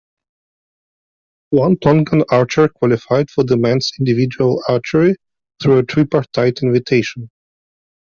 [1.51, 5.15] One Tongan archer qualified for the men's individual archery
[5.61, 7.29] through a tripartite invitation.